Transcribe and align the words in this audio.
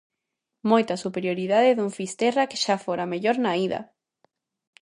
Moita 0.71 0.95
superioridade 1.03 1.75
dun 1.77 1.91
Fisterra 1.97 2.47
que 2.49 2.61
xa 2.63 2.75
fora 2.85 3.09
mellor 3.11 3.37
na 3.43 3.53
ida. 3.67 3.81